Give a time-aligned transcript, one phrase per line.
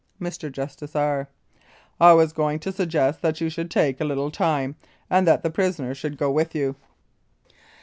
[0.19, 0.51] Mr.
[0.51, 1.27] JUSTICE R.:
[1.99, 4.75] I was just going to suggest that you should take a little time,
[5.11, 6.75] and that the prisoner should go with you.